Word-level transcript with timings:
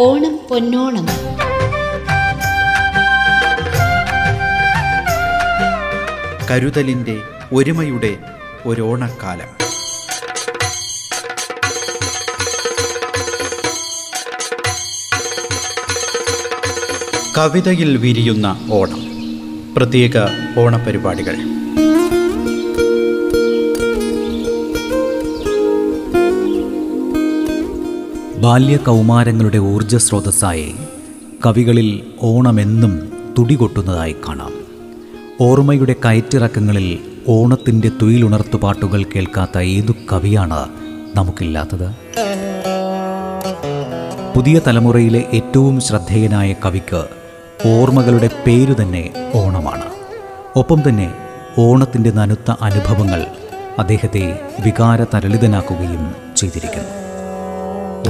ഓണം 0.00 0.40
പൊന്നോണം. 0.50 1.06
കരുതലിന്റെ 6.50 7.22
ഒരുമയുടെ 7.52 8.16
ഒരോണക്കാലം. 8.66 9.58
കവിതയിൽ 17.38 17.96
വിരിയുന്ന 17.96 18.68
ഓണം. 18.72 19.00
പ്രത്യേക 19.74 20.12
ഓണപരിപാടികൾ. 20.58 21.36
ബാല്യകൗമാരങ്ങളുടെ 28.48 29.58
ഊർജസ്രോതസ്സായി 29.58 30.74
കവികളിൽ 31.46 32.02
ഓണമെന്നും 32.22 33.12
തുടികൊട്ടുന്നതായി 33.38 34.16
കാണാം. 34.28 34.52
ഓർമ്മയുടെ 35.40 35.94
കയറ്റിറക്കങ്ങളിൽ 36.04 36.98
ഓണത്തിന്റെ 37.28 37.90
തുയിലുണർത്തുപാട്ടുകൾ 38.02 39.04
കേൾക്കാത്ത 39.04 39.58
ഏതു 39.58 39.92
കവിയാണ് 40.12 40.68
നമുക്കില്ലാത്തത്? 41.14 41.88
പുതിയ 44.34 44.60
തലമുറയിലെ 44.66 45.26
ഏറ്റവും 45.34 45.80
ശ്രദ്ധേയനായ 45.80 46.54
കവിക്ക് 46.64 47.04
ഓർമ്മകളുടെ 47.68 48.30
പേരു 48.46 48.76
തന്നെ 48.82 49.30
ഓണമാണ്. 49.34 49.84
ഒപ്പം 50.56 50.88
തന്നെ 50.88 51.14
ഓണത്തിന്റെ 51.58 52.10
നനുത്ത 52.10 52.54
അനുഭവങ്ങൾ 52.62 53.26
അദ്ദേഹത്തെ 53.78 54.40
വികാര 54.64 55.04
തരളിതനാക്കുകയും 55.04 56.14
ചെയ്തിരിക്കുന്നു. 56.36 57.07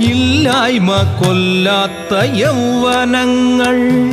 ഇല്ലായ്മ 0.00 1.02
കൊല്ലാത്ത 1.02 2.34
യൗവനങ്ങൾ 2.34 4.08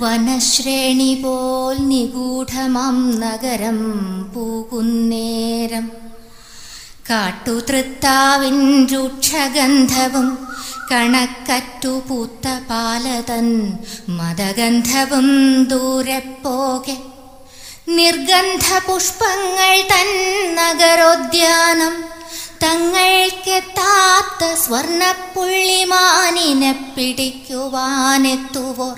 വനശ്രേണി 0.00 1.20
പോൽ 1.24 1.88
നിഗൂഢമം 1.88 3.20
നഗരം 3.20 3.78
പൂകുന്നേരം. 4.32 5.90
കാട്ടുതൃത്താവിൻ 7.10 8.86
രൂക്ഷഗന്ധവും 8.86 10.38
കണക്കറ്റു 10.92 11.92
പൂത്ത 12.08 12.46
പാലതൻ 12.68 13.46
മതഗന്ധവും 14.18 15.28
ദൂരെ 15.70 16.18
പോകെ 16.44 16.96
നിർഗന്ധ 17.96 18.66
പുഷ്പങ്ങൾ 18.86 19.74
തൻ 19.90 20.08
നഗരോദ്യാനം 20.58 21.94
തങ്ങൾക്കെത്താത്ത 22.64 24.42
സ്വർണപ്പുള്ളിമാനിനെ 24.64 26.72
പിടിക്കുവാനെത്തുവോർ 26.96 28.96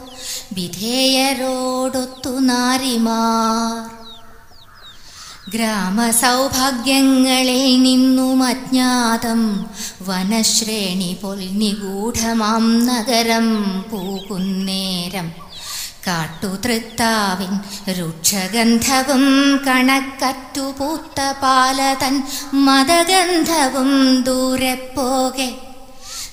വിധേയരോടൊത്തു 0.54 2.32
നാരിമാർ. 2.50 4.03
ഗ്രാമസൗഭാഗ്യങ്ങളിൽ 5.54 7.82
നിന്നും 7.82 8.42
അജ്ഞാതം. 8.42 9.66
വനശ്രേണി 10.02 11.16
പോൽ 11.22 11.38
നിഗൂഢമാം 11.38 12.86
നഗരം 12.86 13.82
പൂകുന്നേരം. 13.82 15.32
കാട്ടുതൃത്താവിൻ 16.06 17.58
രുക്ഷഗന്ധവും 17.94 19.60
കണക്കറ്റുപൂത്ത 19.66 21.34
പാലതൻ 21.42 22.22
മതഗന്ധവും 22.54 24.22
ദൂരെ 24.22 24.92
പോകെ. 24.96 25.54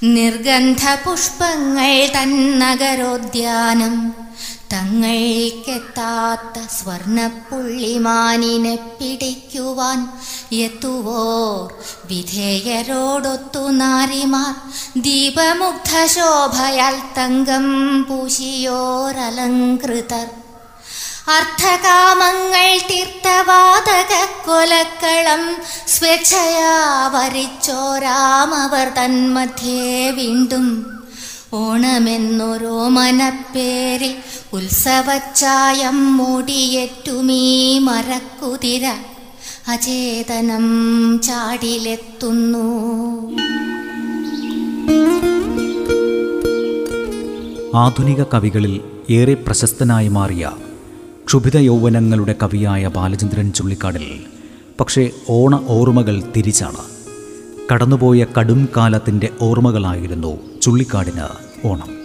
നിർഗന്ധ 0.03 0.81
പുഷ്പങ്ങൾ 1.06 2.09
തൻ 2.15 2.59
നഗരോദ്യാനം. 2.59 4.13
തങ്ങൾക്കെത്താത്ത 4.73 6.68
സ്വർണപ്പുള്ളിമാനിനെ 6.68 8.75
പിടിക്കുവാൻ 8.75 10.07
എത്തുവോർ. 10.51 11.73
വിധേയരോടൊത്തു 12.06 13.69
നാരിമാർ 13.69 14.56
ദീപമുഗ്ധ 15.01 16.06
ശോഭയാൽ 16.06 17.01
തങ്കം 17.18 18.03
പൂശിയോരലങ്കൃതർ. 18.03 20.27
അർത്ഥകാമങ്ങൾ 21.27 22.81
തീർത്ഥവാതക 22.89 24.13
കൊലക്കളം 24.45 25.57
സ്വേച്ഛയാ 25.88 27.12
വരിച്ചോരാമവർ 27.13 28.89
തന്മധ്യേ 28.89 30.12
വീണ്ടും. 30.12 30.97
ഓണമെന്നൊരോ 31.53 32.88
മനപ്പേരിൽ 32.88 34.15
ഉത്സവച്ചായം 34.53 36.18
മൂടിയേറ്റുമീ 36.18 37.80
മരക്കുതിര 37.80 38.86
അചേതനം 39.68 40.65
ചാടിലെത്തുന്നു. 41.24 42.65
ആധുനിക 47.75 48.24
കവികളിൽ 48.24 48.81
ഏറെ 49.09 49.33
പ്രശസ്തനായി 49.33 50.07
മാറിയ 50.07 50.51
ക്ഷുഭിത 51.25 51.57
യൗവനങ്ങളുടെ 51.57 52.36
കവിയായ 52.44 52.88
ബാലചന്ദ്രൻ 52.88 53.53
ചുള്ളിക്കാടിൽ 53.53 54.24
പക്ഷേ 54.80 55.09
ഓണ 55.30 55.65
ഓർമ്മകൾ 55.68 56.24
തിരിച്ചാണ്. 56.38 56.83
കടന്നുപോയ 57.71 58.25
കടും 58.39 58.69
കാലത്തിന്റെ 58.77 59.30
ഓർമ്മകളായിരുന്നു 59.42 60.59
ചുള്ളിക്കാടിന് 60.62 61.27
ഓണം. 61.68 62.00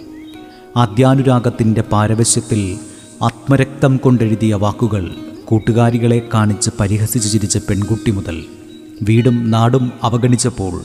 ആദ്യാനുരാഗത്തിന്റെ 0.77 1.81
പാരവശ്യത്തിൽ 1.81 2.77
ആത്മരക്തം 3.21 3.97
കൊണ്ടെഴുതിയ 3.97 4.53
വാക്കുകൾ 4.53 5.11
കൂട്ടുകാരികളെ 5.45 6.21
കാണിച്ച് 6.33 6.69
പരിഹസിച്ച് 6.79 7.33
ചിരിച്ച 7.33 7.57
പെൺകുട്ടി 7.57 8.11
മുതൽ 8.11 8.45
വീടും 9.01 9.51
നാടും 9.51 9.93
അവഗണിച്ചപ്പോൾ 10.03 10.81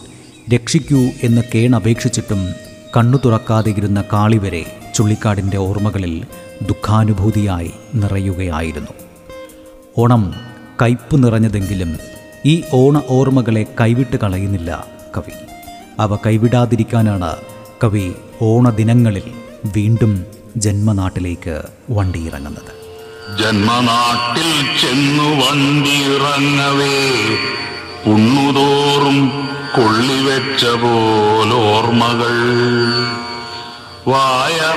രക്ഷിക്കൂ 0.54 1.00
എന്ന് 1.22 1.42
കേണപേക്ഷിച്ചിട്ടും 1.54 2.48
കണ്ണു 2.96 3.18
തുറക്കാതെയിരുന്ന 3.24 4.04
കാളി 4.12 4.36
വരെ 4.36 4.92
ചുള്ളിക്കാടിന്റെ 4.94 5.56
ഓർമ്മകളിൽ 5.56 6.24
ദുഃഖാനുഭൂതിയായി 6.62 7.70
നിറയുകയായിരുന്നു. 7.94 8.90
ഓണം 9.98 10.34
കയ്പ് 10.82 11.24
നിറഞ്ഞതെങ്കിലും 11.24 11.98
ഈ 12.46 12.62
ഓണ 12.72 13.02
ഓർമ്മകളെ 13.08 13.66
കൈവിട്ട് 13.80 14.16
കളയുന്നില്ല 14.16 14.86
കവി. 15.16 15.34
അവ 16.00 16.16
കൈവിടാതിരിക്കാനാണ് 16.26 17.36
കവി 17.84 18.12
ഓണദിനങ്ങളിൽ 18.42 19.41
വീണ്ടും 19.64 20.24
ജന്മനാട്ടിലേക്ക് 20.56 21.62
വണ്ടിയിറങ്ങുന്നത്. 21.90 22.72
ജന്മനാട്ടിൽ 23.38 24.80
ചെന്നു 24.80 25.24
വണ്ടിയിറങ്ങവേ 25.24 27.10
ഉണ്ണുതോറും 28.06 29.48
കൊള്ളിവെച്ച 29.76 30.64
പോലോർമ്മകൾ. 30.64 32.36
വായ 34.10 34.72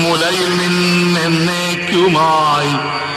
മുലയിൽ 0.00 0.56
നിന്നേക്കുമായി 0.56 2.72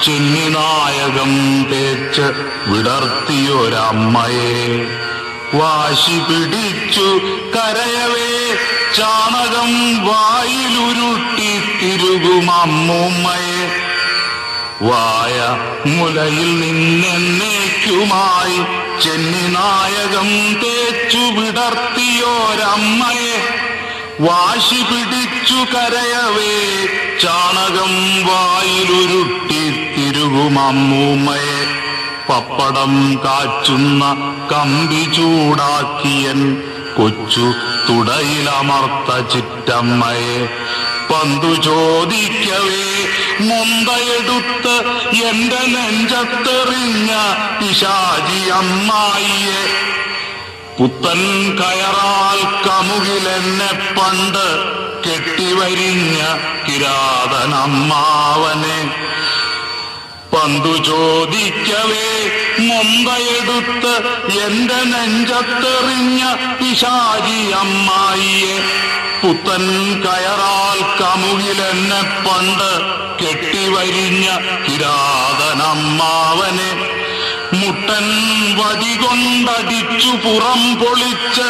ചെന്നിനായകം 0.06 1.66
തേച്ച് 1.72 2.32
വിടർത്തിയൊരമ്മയെ. 2.68 4.86
വാശി 5.54 6.20
പിടിച്ചു 6.20 7.20
കരയവേ 7.56 8.58
ചാണകം 8.96 9.72
വായിലുരുട്ടി 10.06 11.52
തിരുകുമമ്മൂമ്മയെ 11.82 13.62
വായ 14.82 15.38
മുലയിൽ 15.86 16.60
നിന്നെന്നേക്കുമായി 16.60 18.60
ചെന്നിനായകം 19.02 20.30
തേച്ചു 20.64 21.24
വിടർത്തിയോരമ്മയെ. 21.38 23.38
വാശി 24.22 24.82
പിടിച്ചു 24.84 25.60
കരയവേ 25.74 26.56
ചാണകം 27.22 27.94
വായിലുരുട്ടി 28.28 29.64
തിരുകുമമ്മൂമ്മയെ 29.96 31.62
പപ്പടം 32.30 32.94
കാച്ചുന്ന 33.26 34.04
കമ്പി 34.52 35.04
ചൂടാക്കിയൻ 35.16 36.42
കൊച്ചു 36.98 37.54
തുടയിലമർത്ത 37.90 39.28
ചിറ്റമ്മയെ 39.34 40.50
പന്തു 41.12 41.62
ചോദിക്കവേ 41.62 42.88
മുന്തയെടുത്ത് 43.40 44.76
എന്റെ 45.24 45.62
നെഞ്ചത്തെറിഞ്ഞ 45.68 47.12
പിശാചി 47.60 48.50
അമ്മായിയെ. 48.50 49.64
പുത്തൻ 50.80 51.22
കയറാൽ 51.60 52.68
കമുകിലെന്നെ 52.68 54.00
പണ്ട് 54.00 54.46
കെട്ടിവരിഞ്ഞ 55.04 56.18
കിരാതനമ്മാവനെ. 56.68 57.62
പന്തു 60.34 60.78
ചോദിക്കവേ 60.78 62.41
മുമ്പയെടുത്ത് 62.62 63.94
എന്റെ 64.46 64.76
നെഞ്ചത്തെറിഞ്ഞ 64.76 66.34
പിശാചി 66.34 67.52
അമ്മായിയെ. 67.52 68.60
പുത്തൻ 69.24 69.94
കയറാൽ 70.02 70.82
കമുകിലെന്നെ 70.82 72.02
പണ്ട് 72.02 72.72
കെട്ടിവരിഞ്ഞ 73.24 74.28
കിരാതനമ്മാവനെ. 74.68 75.52
മുട്ടൻ 77.54 78.06
വടികൊണ്ടടിച്ചു 78.58 80.10
പുറം 80.10 80.76
പൊളിച്ച് 80.76 81.48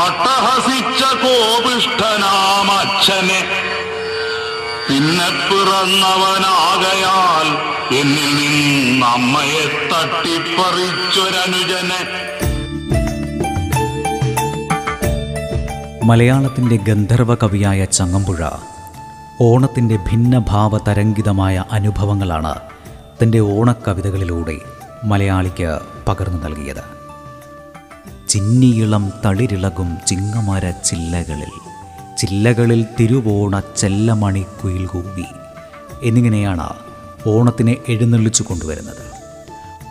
അട്ടഹസിച്ച 0.00 1.02
കോപിഷ്ഠനാമച്ഛനെ. 1.02 2.24
പിന്നെ 4.88 5.48
പിറന്നവനാകയാൽ 5.48 7.48
എന്നിൽ 8.00 8.36
നിന്ന് 8.36 9.06
അമ്മയെ 9.06 9.88
തട്ടിപ്പറിച്ചൊരനുജനെ. 9.92 12.00
മലയാളത്തിന്റെ 16.04 16.76
ഗന്ധർവ 16.76 17.34
കവിയായ 17.34 17.84
ചങ്ങമ്പുഴ 17.84 18.48
ഓണത്തിന്റെ 19.40 19.96
ഭിന്നഭാവ 19.96 20.78
തരംഗിതമായ 20.78 21.64
അനുഭവങ്ങളാണ് 21.70 22.54
തന്റെ 23.22 23.40
ഓണക്കവിതകളിലൂടെ 23.40 24.58
മലയാളിക്ക് 25.04 25.80
പകർന്നു 26.08 26.48
നൽകിയത്. 26.48 26.84
ചിന്നിയിളം 28.28 29.12
തളിരിളകും 29.24 29.98
ചിങ്ങമര 30.06 30.70
ചില്ലകളിൽ 30.70 31.73
ചില്ലകളിൽ 32.18 32.86
തിരുവോണ 33.00 33.62
ചെല്ലമണി 33.76 34.46
കുയിൽ 34.64 34.86
കൂവി. 34.86 35.24
എന്നിങ്ങനെയാണ് 36.02 36.68
ഓണത്തിനെ 37.26 37.76
എഴുന്നള്ളിച്ചു 37.88 38.42
കൊണ്ടുവരുന്നത്. 38.42 39.14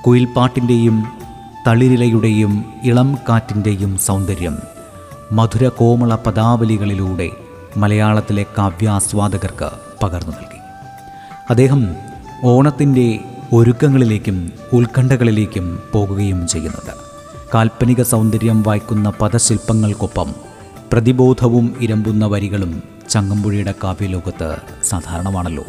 കുയിൽപ്പാട്ടിന്റെയും 0.06 1.04
തളിരിലയുടെയും 1.68 2.66
ഇളം 2.84 3.18
കാറ്റിന്റെയും 3.30 3.98
സൗന്ദര്യം 3.98 4.58
മധുര 5.31 5.68
കോമള 5.68 6.16
പദാവലികളിലൂടെ 6.16 7.30
മലയാളത്തിലെ 7.78 8.46
കാവ്യാസ്വാദകർക്ക് 8.58 9.70
പകർന്നു 10.04 10.31
നൽകി. 10.31 10.60
അദ്ദേഹം 11.50 11.96
ഓണത്തിന്റെ 12.44 13.20
ഒരുക്കങ്ങളിലേക്കും 13.53 14.51
ഉത്കണ്ഠകളിലേക്കും 14.74 15.80
പോകുകയും 15.92 16.48
ചെയ്യുന്നുണ്ട്. 16.48 16.94
കാൽപ്പനിക 17.53 18.01
സൗന്ദര്യം 18.01 18.63
വായിക്കുന്ന 18.63 19.10
പദശില്പങ്ങൾക്കൊപ്പം 19.10 20.52
പ്രതിബോധവും 20.93 21.77
ഇരമ്പുന്ന 21.81 22.25
വരികളും 22.25 22.83
ചങ്ങമ്പുഴയുടെ 23.09 23.73
കാവ്യലോകത്ത് 23.83 24.57
സാധാരണമാണല്ലോ. 24.83 25.65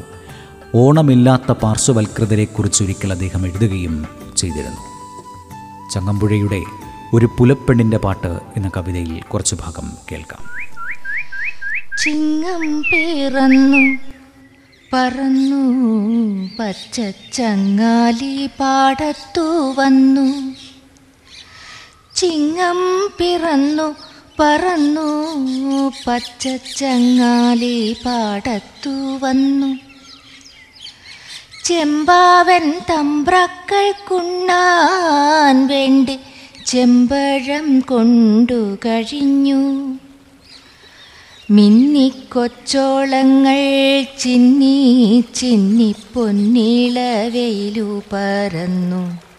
ഓണമില്ലാത്ത 0.74 1.52
പാർശ്വവൽകൃതരെക്കുറിച്ചൊരിക്കൽ 1.52 3.12
അദ്ദേഹം 3.12 3.46
എഴുതുകയും 3.46 4.06
ചെയ്തിരുന്നു. 4.36 4.80
ചങ്ങമ്പുഴയുടെ 5.94 6.62
ഒരു 7.14 7.28
പുലപ്പെണ്ണിന്റെ 7.38 7.96
പാട്ട് 7.96 8.40
എന്ന 8.56 8.70
കവിതയിൽ 8.76 9.22
കുറച്ചു 9.22 9.54
ഭാഗം 9.54 9.92
കേൾക്കാം. 10.12 10.40
ചിങ്ങം 12.02 12.82
പിറന്നു 12.82 13.98
പറന്നു 14.92 15.62
പച്ച 16.60 17.00
ചങ്ങാലി 17.32 18.46
പാടത്തു 18.46 19.74
വന്നു. 19.78 20.54
ചിങ്ങം 22.14 23.10
പിറന്നു 23.18 24.13
പറന്നു. 24.40 25.92
പച്ചച്ചങ്ങാലി 26.06 27.96
പാടത്തു 28.06 29.18
വന്നു. 29.22 29.78
ചെമ്പാവൻ 31.64 32.80
തമ്പ്രക്കൾക്കുണ്ണാൻ 32.90 35.66
വേണ്ടി 35.66 36.18
ചെമ്പഴം 36.66 37.80
കൊണ്ടു 37.80 38.78
കഴിഞ്ഞു. 38.86 39.94
മിന്നിക്കൊച്ചോളങ്ങൾ 41.50 43.58
ചിന്നി 44.18 45.24
ചിന്നി 45.34 45.94
പൊന്നിളവയിലു 46.14 48.02
പറന്നു. 48.12 49.33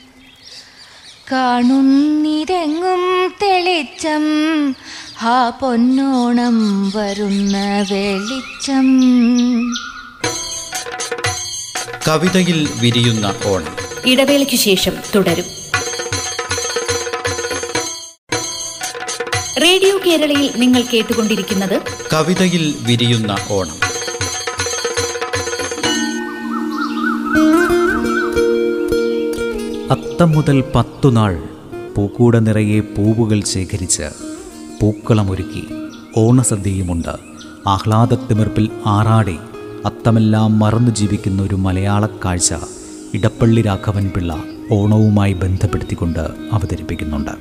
കാണുന്നിരങ്ങും 1.31 3.33
തെളിച്ചം. 3.41 4.23
ഹാ 5.17 5.49
പൊന്നോണം 5.49 6.89
വരുന്ന 6.89 7.85
വെളിച്ചം. 7.91 9.01
കവിതയിൽ 12.07 12.69
വിരിയുന്ന 12.79 13.35
ഓണം. 13.45 13.75
ഇടവേളയ്ക്ക് 14.05 14.55
ശേഷം 14.55 14.93
തുടരും. 15.15 15.60
റേഡിയോ 19.57 19.99
കേരളയിൽ 20.07 20.53
നിങ്ങൾ 20.57 20.81
കേട്ടുകൊണ്ടിരിക്കുന്നത് 20.81 21.81
കവിതയിൽ 22.13 22.75
വിരിയുന്ന 22.87 23.35
ഓണം. 23.51 23.77
അത്തം 29.91 30.31
മുതൽ 30.31 30.63
പത്തു 30.75 31.09
നാൾ 31.09 31.43
പൂക്കൂട 31.97 32.37
നിറയെ 32.37 32.79
പൂവുകൾ 32.79 33.43
ശേഖരിച്ച് 33.43 34.03
പൂക്കളമൊരുക്കി 34.81 35.67
ഓണസദ്യയുമുണ്ട്. 36.17 37.15
ആഹ്ലാദത്തിമിർപ്പിൽ 37.67 38.69
ആറാടി 38.85 39.37
അത്തമെല്ലാം 39.85 40.59
മറന്നു 40.59 40.91
ജീവിക്കുന്ന 40.91 41.41
ഒരു 41.41 41.55
മലയാള 41.55 42.05
കാഴ്ച 42.05 42.53
ഇടപ്പള്ളി 43.13 43.61
രാഘവൻ 43.61 44.11
പിള്ള 44.15 44.43
ഓണവുമായി 44.71 45.33
ബന്ധപ്പെടുത്തിക്കൊണ്ട് 45.33 46.27
അവതരിപ്പിക്കുന്നുണ്ട്. 46.51 47.31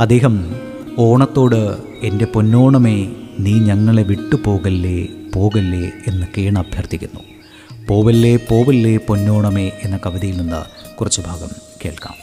അദ്ദേഹം 0.00 0.54
ഓണത്തോട് 0.98 1.78
എന്റെ 2.02 2.24
പൊന്നോണമേ 2.24 3.08
നീ 3.38 3.58
ഞങ്ങളെ 3.58 4.02
വിട്ടുപോകല്ലേ 4.02 5.08
പോകല്ലേ 5.34 5.92
എന്ന് 6.06 6.26
കേണ 6.36 6.58
അഭ്യർത്ഥിക്കുന്നു. 6.58 7.20
പോവല്ലേ 7.88 8.36
പോവല്ലേ 8.36 8.96
പൊന്നോണമേ 8.96 9.72
എന്ന 9.84 9.98
കവിതയിൽ 10.06 10.36
നിന്ന് 10.36 10.62
കുറച്ച് 10.96 11.20
ഭാഗം 11.20 11.48
കേൾക്കാം. 11.84 12.14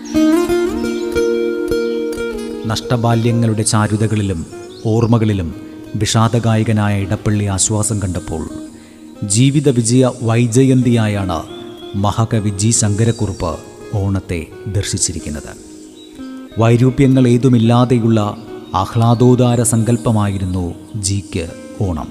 നഷ്ടബാല്യങ്ങളുടെ 2.68 3.62
ചാരുതകളിലും 3.62 4.46
ഓർമ്മകളിലും 4.86 5.60
വിഷാദഗായകനായ 5.94 7.00
ഇടപ്പള്ളി 7.00 7.44
ആശ്വാസം 7.44 8.02
കണ്ടപ്പോൾ 8.02 8.67
ജീവിത 9.22 9.68
വിജയ 9.68 10.10
വൈജയന്തിയായാണ് 10.22 11.42
മഹാകവി 11.94 12.50
ജി 12.50 12.70
ശങ്കരക്കുറുപ്പ് 12.70 13.58
ഓണത്തെ 13.94 14.46
ദർശിച്ചിരിക്കുന്നത്. 14.66 15.68
വൈരൂപ്യങ്ങൾ 16.58 17.28
ഏതുമില്ലാതെയുള്ള 17.28 18.36
ആഹ്ലാദോദാര 18.74 19.62
സങ്കല്പമായിരുന്നു 19.62 20.74
ജിക്ക് 20.96 21.50
ഓണം. 21.80 22.08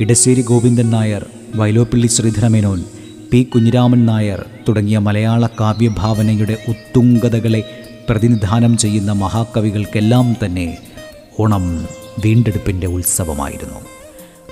ഇടശ്ശേരി 0.00 0.42
ഗോവിന്ദൻ 0.42 0.90
നായർ 0.90 1.26
വൈലോപ്പിള്ളി 1.54 2.06
ശ്രീധരമേനോൻ 2.06 2.84
പി 3.32 3.42
കുഞ്ഞിരാമൻ 3.42 4.06
നായർ 4.06 4.44
തുടങ്ങിയ 4.68 4.98
മലയാള 4.98 5.46
കാവ്യഭാവനയുടെ 5.46 6.58
ഉത്തുംഗതകളെ 6.68 7.84
പ്രതിനിധാനം 8.10 8.76
ചെയ്യുന്ന 8.76 9.12
മഹാകവികൾക്കെല്ലാം 9.12 10.36
തന്നെ 10.44 10.78
ഓണം 11.40 11.86
വീണ്ടെടുപ്പിന്റെ 12.24 12.86
ഉത്സവമായിരുന്നു. 12.86 13.78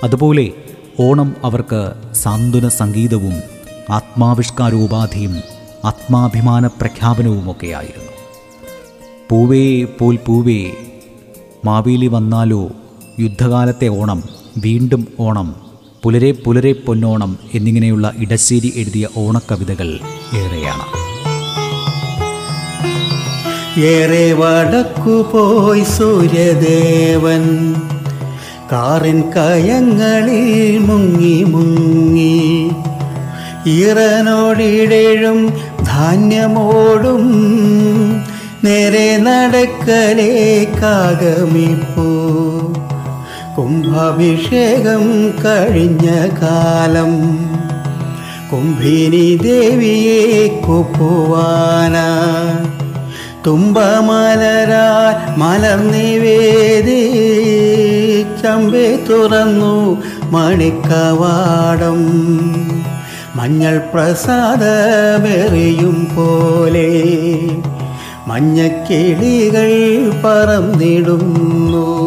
അതുപോലെ 0.03 0.51
ഓണം 0.99 1.35
അവർക്ക് 1.43 1.93
സാന്ത്വന 2.13 2.67
സംഗീതവും 2.67 3.41
ആത്മാവിഷ്കാരോപാധിയും 3.89 5.41
ആത്മാഭിമാന 5.85 6.67
പ്രഖ്യാപനവുമൊക്കെയായിരുന്നു. 6.67 8.11
പൂവേ 9.29 9.83
പോൽ 9.83 10.19
പൂവേ 10.25 10.71
മാവേലി 11.65 12.07
വന്നാലോ 12.07 12.69
യുദ്ധകാലത്തെ 13.19 13.87
ഓണം 13.87 14.23
വീണ്ടും 14.57 15.07
ഓണം 15.19 15.55
പുലരെ 16.03 16.31
പുലരെ 16.31 16.73
പൊന്നോണം 16.73 17.39
എന്നിങ്ങനെയുള്ള 17.53 18.13
ഇടശ്ശേരി 18.19 18.73
എഴുതിയ 18.75 19.07
ഓണക്കവിതകൾ 19.17 19.99
ഏറെയാണ്. 20.37 21.01
ഏറെ 23.79 24.33
വടക്കുപോയി 24.33 25.83
സൂര്യദേവൻ 25.83 27.73
കാറിൻ 28.71 29.21
കയങ്ങളിൽ 29.31 30.77
മുങ്ങി 30.79 31.43
മുങ്ങി. 31.43 32.35
ഈറനോടിടഴും 33.65 35.39
ധാന്യമോടും 35.83 37.25
നേരെ 38.63 39.17
നടക്കലേ 39.17 40.31
നടക്കലേക്കാകമിപ്പോ 40.71 42.09
കുംഭാഭിഷേകം 43.57 45.05
കഴിഞ്ഞ 45.45 46.07
കാലം 46.41 47.13
കുംഭിനി 48.51 49.27
ദേവിയെ 49.43 50.47
കുപ്പുവാന. 50.67 51.97
തുമ്പമലരാൽ 53.47 55.13
മലർന്നിവേദി 55.37 57.03
ചമ്പെ 58.43 59.05
തുറന്നു 59.09 60.03
മണിക്കവാടം. 60.31 61.99
മഞ്ഞൾ 63.35 63.77
പ്രസാദമെറിയും 63.77 66.07
പോലെ 66.15 66.89
മഞ്ഞക്കിളികൾ 68.27 69.71
പറന്നിടുന്നു. 70.25 72.01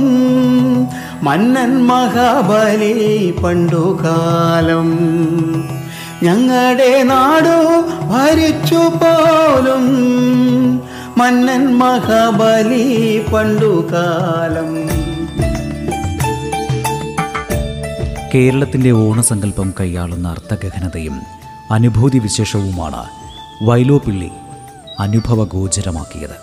മന്നൻ 1.23 1.73
മഹാബലി 1.85 2.95
പണ്ടുകാലം 3.43 4.89
ഞങ്ങളുടെ 6.23 6.91
നാടു 7.03 7.57
ഭരിച്ചു 8.11 8.83
പോലും 8.95 9.85
മന്നൻ 11.17 11.77
മഹാബലി 11.77 13.25
പണ്ടുകാലം. 13.33 14.87
കേരളത്തിന്റെ 18.35 18.91
ഓണസങ്കല്പം 18.91 19.73
കൈയാളുന്ന 19.79 20.27
അർത്ഥഗഹനതയും 20.27 21.21
അനുഭൂതി 21.71 22.19
വിശേഷവുമാണ് 22.19 23.05
വൈലോപ്പിള്ളി 23.63 24.29
അനുഭവഗോചരമാക്കിയത്. 24.99 26.35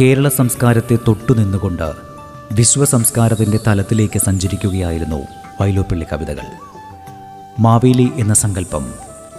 കേരള 0.00 0.28
സംസ്കാരത്തെ 0.28 0.98
തൊട്ടുനിന്നുകൊണ്ട് 1.08 1.92
വിശ്വസംസ്കാരത്തിന്റെ 2.52 3.58
തലത്തിലേക്ക് 3.66 4.18
സഞ്ചരിക്കുകയായിരുന്നു 4.18 5.22
വൈലോപ്പിള്ളി 5.60 6.06
കവിതകൾ. 6.12 6.46
മാവേലി 7.58 8.10
എന്ന 8.16 8.34
സങ്കല്പം 8.34 8.94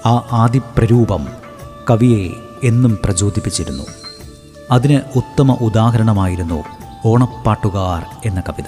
ആ 0.06 0.28
ആദിപ്രരൂപം 0.32 1.28
കവിയെ 1.90 2.30
എന്നും 2.68 3.00
പ്രചോദിപ്പിച്ചിരുന്നു. 3.04 3.84
അതിന് 4.72 5.02
ഉത്തമ 5.16 5.52
ഉദാഹരണമായിരുന്നു 5.52 6.64
ഓണപ്പാട്ടുകാർ 7.06 8.06
എന്ന 8.26 8.42
കവിത. 8.50 8.64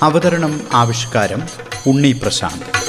അവതരണം 0.03 0.69
ആവിഷ്കാരം 0.73 1.43
ഉണ്ണി 1.87 2.13
പ്രശാന്ത്. 2.13 2.80